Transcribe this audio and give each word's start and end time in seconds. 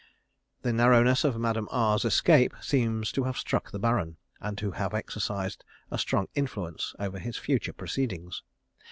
The 0.63 0.73
narrowness 0.73 1.23
of 1.23 1.37
Madame 1.39 1.67
R's 1.69 2.05
escape 2.05 2.53
seems 2.59 3.11
to 3.11 3.25
have 3.25 3.37
struck 3.37 3.69
the 3.69 3.77
Baron, 3.77 4.17
and 4.39 4.57
to 4.57 4.71
have 4.71 4.95
exercised 4.95 5.63
a 5.91 5.99
strong 5.99 6.27
influence 6.33 6.95
over 6.97 7.19
his 7.19 7.37
future 7.37 7.71
proceedings. 7.71 8.41